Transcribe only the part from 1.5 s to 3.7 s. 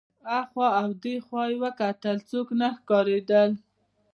وکتل څوک نه ښکارېدل.